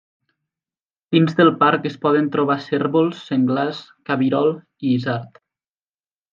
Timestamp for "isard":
4.99-5.43